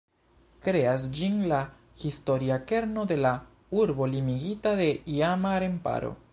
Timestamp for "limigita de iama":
4.17-5.57